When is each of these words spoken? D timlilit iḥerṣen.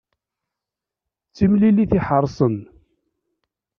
D 1.29 1.33
timlilit 1.35 1.91
iḥerṣen. 1.99 2.57